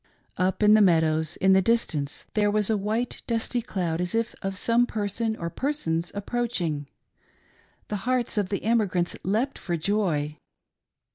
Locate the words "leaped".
9.23-9.59